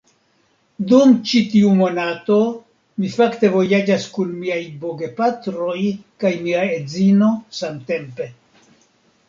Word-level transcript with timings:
Dum 0.91 1.11
ĉi 1.31 1.41
tiu 1.51 1.73
monato, 1.81 2.37
mi 3.03 3.11
fakte 3.17 3.51
vojaĝas 3.57 4.09
kun 4.17 4.33
miaj 4.41 4.59
bogepatroj 4.87 5.79
kaj 6.25 6.35
mia 6.49 6.67
edzino 6.81 7.33
samtempe 7.63 8.31